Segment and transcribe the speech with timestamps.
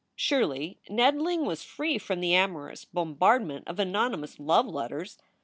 [0.15, 5.19] Surely Ned Ling was free from the amorous bombardment of anonymous love letters.